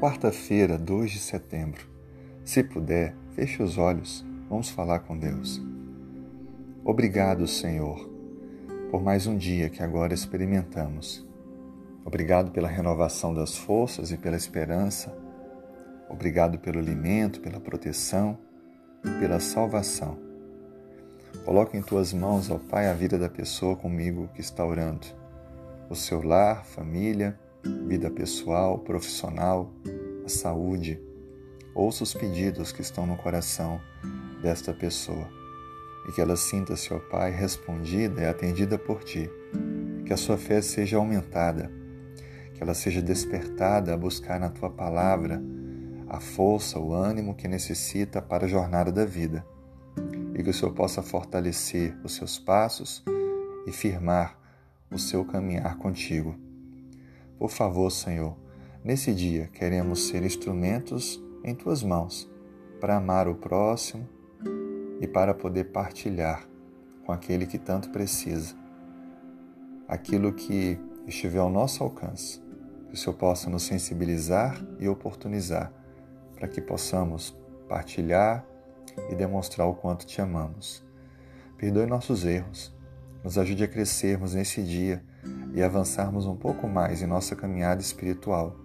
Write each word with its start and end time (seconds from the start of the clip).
Quarta-feira, 0.00 0.78
2 0.78 1.10
de 1.10 1.18
setembro. 1.18 1.86
Se 2.42 2.64
puder, 2.64 3.14
feche 3.34 3.62
os 3.62 3.76
olhos. 3.76 4.24
Vamos 4.48 4.70
falar 4.70 5.00
com 5.00 5.14
Deus. 5.14 5.60
Obrigado, 6.82 7.46
Senhor, 7.46 8.08
por 8.90 9.02
mais 9.02 9.26
um 9.26 9.36
dia 9.36 9.68
que 9.68 9.82
agora 9.82 10.14
experimentamos. 10.14 11.28
Obrigado 12.02 12.50
pela 12.50 12.66
renovação 12.66 13.34
das 13.34 13.58
forças 13.58 14.10
e 14.10 14.16
pela 14.16 14.36
esperança. 14.36 15.14
Obrigado 16.08 16.58
pelo 16.58 16.78
alimento, 16.78 17.42
pela 17.42 17.60
proteção 17.60 18.38
e 19.04 19.20
pela 19.20 19.38
salvação. 19.38 20.16
Coloque 21.44 21.76
em 21.76 21.82
tuas 21.82 22.14
mãos, 22.14 22.50
ó 22.50 22.56
Pai, 22.56 22.88
a 22.88 22.94
vida 22.94 23.18
da 23.18 23.28
pessoa 23.28 23.76
comigo 23.76 24.30
que 24.32 24.40
está 24.40 24.64
orando. 24.64 25.06
O 25.90 25.94
seu 25.94 26.22
lar, 26.22 26.64
família, 26.64 27.38
vida 27.86 28.10
pessoal, 28.10 28.78
profissional, 28.78 29.70
saúde. 30.30 31.00
Ouça 31.74 32.02
os 32.02 32.14
pedidos 32.14 32.72
que 32.72 32.80
estão 32.80 33.06
no 33.06 33.16
coração 33.16 33.80
desta 34.42 34.72
pessoa 34.72 35.28
e 36.08 36.12
que 36.12 36.20
ela 36.20 36.36
sinta-se, 36.36 36.88
Pai, 37.10 37.30
respondida 37.30 38.22
e 38.22 38.26
atendida 38.26 38.78
por 38.78 39.04
Ti. 39.04 39.30
Que 40.06 40.12
a 40.12 40.16
sua 40.16 40.38
fé 40.38 40.60
seja 40.62 40.96
aumentada, 40.96 41.70
que 42.54 42.62
ela 42.62 42.74
seja 42.74 43.02
despertada 43.02 43.92
a 43.92 43.96
buscar 43.96 44.40
na 44.40 44.48
Tua 44.48 44.70
palavra 44.70 45.42
a 46.08 46.18
força, 46.18 46.78
o 46.78 46.92
ânimo 46.92 47.34
que 47.34 47.46
necessita 47.46 48.20
para 48.20 48.46
a 48.46 48.48
jornada 48.48 48.90
da 48.90 49.04
vida 49.04 49.44
e 50.34 50.42
que 50.42 50.50
o 50.50 50.54
Senhor 50.54 50.72
possa 50.72 51.02
fortalecer 51.02 51.96
os 52.02 52.14
seus 52.14 52.38
passos 52.38 53.04
e 53.66 53.72
firmar 53.72 54.36
o 54.90 54.98
seu 54.98 55.24
caminhar 55.24 55.76
contigo. 55.76 56.34
Por 57.38 57.50
favor, 57.50 57.90
Senhor, 57.90 58.36
nesse 58.84 59.14
dia 59.14 59.48
queremos 59.52 60.08
ser 60.08 60.22
instrumentos 60.22 61.22
em 61.44 61.54
tuas 61.54 61.82
mãos 61.82 62.30
para 62.80 62.96
amar 62.96 63.28
o 63.28 63.34
próximo 63.34 64.08
e 65.00 65.06
para 65.06 65.34
poder 65.34 65.64
partilhar 65.64 66.46
com 67.04 67.12
aquele 67.12 67.46
que 67.46 67.58
tanto 67.58 67.90
precisa 67.90 68.54
aquilo 69.88 70.32
que 70.32 70.78
estiver 71.06 71.38
ao 71.40 71.50
nosso 71.50 71.82
alcance. 71.82 72.40
Que 72.88 72.94
o 72.94 72.96
Senhor 72.96 73.14
possa 73.14 73.50
nos 73.50 73.64
sensibilizar 73.64 74.64
e 74.78 74.88
oportunizar 74.88 75.72
para 76.36 76.48
que 76.48 76.60
possamos 76.60 77.36
partilhar 77.68 78.44
e 79.10 79.14
demonstrar 79.14 79.66
o 79.66 79.74
quanto 79.74 80.06
te 80.06 80.20
amamos. 80.20 80.84
Perdoe 81.56 81.86
nossos 81.86 82.24
erros, 82.24 82.74
nos 83.22 83.36
ajude 83.36 83.64
a 83.64 83.68
crescermos 83.68 84.34
nesse 84.34 84.62
dia 84.62 85.04
e 85.52 85.62
avançarmos 85.62 86.26
um 86.26 86.36
pouco 86.36 86.66
mais 86.66 87.02
em 87.02 87.06
nossa 87.06 87.36
caminhada 87.36 87.80
espiritual, 87.80 88.56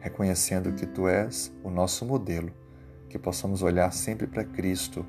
reconhecendo 0.00 0.72
que 0.72 0.86
Tu 0.86 1.06
és 1.08 1.52
o 1.62 1.70
nosso 1.70 2.04
modelo, 2.04 2.52
que 3.08 3.18
possamos 3.18 3.62
olhar 3.62 3.92
sempre 3.92 4.26
para 4.26 4.44
Cristo 4.44 5.04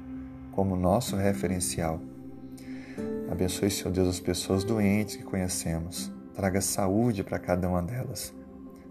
como 0.51 0.75
nosso 0.75 1.15
referencial. 1.15 1.99
Abençoe, 3.31 3.71
Senhor 3.71 3.91
Deus, 3.91 4.09
as 4.09 4.19
pessoas 4.19 4.63
doentes 4.63 5.15
que 5.15 5.23
conhecemos. 5.23 6.11
Traga 6.35 6.59
saúde 6.59 7.23
para 7.23 7.39
cada 7.39 7.69
uma 7.69 7.81
delas. 7.81 8.33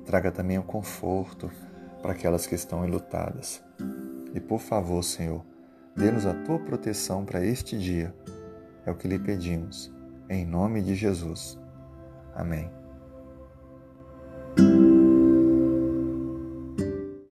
Traga 0.07 0.33
também 0.33 0.59
o 0.59 0.63
conforto 0.63 1.51
para 2.01 2.13
aquelas 2.13 2.47
que 2.47 2.55
estão 2.55 2.85
enlutadas. 2.85 3.63
E 4.35 4.41
por 4.41 4.59
favor, 4.59 5.03
Senhor, 5.03 5.45
dê-nos 5.95 6.25
a 6.25 6.33
tua 6.33 6.59
proteção 6.59 7.25
para 7.25 7.45
este 7.45 7.79
dia. 7.79 8.15
É 8.87 8.91
o 8.91 8.97
que 8.97 9.09
lhe 9.09 9.19
pedimos. 9.19 9.93
Em 10.29 10.47
nome 10.47 10.81
de 10.81 10.95
Jesus. 10.95 11.59
Amém. 12.35 12.80